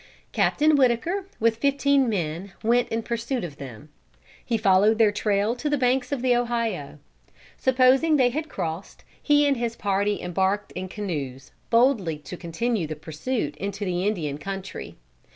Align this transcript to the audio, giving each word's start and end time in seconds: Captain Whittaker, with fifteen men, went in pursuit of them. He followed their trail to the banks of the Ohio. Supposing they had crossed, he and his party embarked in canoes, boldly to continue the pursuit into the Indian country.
Captain 0.31 0.75
Whittaker, 0.75 1.27
with 1.39 1.57
fifteen 1.57 2.09
men, 2.09 2.53
went 2.63 2.89
in 2.89 3.03
pursuit 3.03 3.43
of 3.43 3.57
them. 3.57 3.89
He 4.43 4.57
followed 4.57 4.97
their 4.97 5.11
trail 5.11 5.55
to 5.55 5.69
the 5.69 5.77
banks 5.77 6.11
of 6.11 6.23
the 6.23 6.35
Ohio. 6.35 6.97
Supposing 7.55 8.17
they 8.17 8.31
had 8.31 8.49
crossed, 8.49 9.03
he 9.21 9.45
and 9.47 9.57
his 9.57 9.75
party 9.75 10.19
embarked 10.19 10.71
in 10.71 10.87
canoes, 10.89 11.51
boldly 11.69 12.17
to 12.17 12.35
continue 12.35 12.87
the 12.87 12.95
pursuit 12.95 13.55
into 13.57 13.85
the 13.85 14.07
Indian 14.07 14.39
country. 14.39 14.95